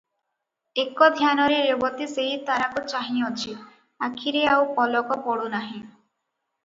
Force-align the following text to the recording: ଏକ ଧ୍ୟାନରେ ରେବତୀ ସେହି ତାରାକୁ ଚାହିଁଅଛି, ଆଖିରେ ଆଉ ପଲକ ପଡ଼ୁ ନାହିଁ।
ଏକ 0.83 1.09
ଧ୍ୟାନରେ 1.17 1.59
ରେବତୀ 1.65 2.07
ସେହି 2.13 2.39
ତାରାକୁ 2.49 2.83
ଚାହିଁଅଛି, 2.95 3.53
ଆଖିରେ 4.09 4.43
ଆଉ 4.55 4.67
ପଲକ 4.81 5.23
ପଡ଼ୁ 5.29 5.51
ନାହିଁ। 5.59 5.77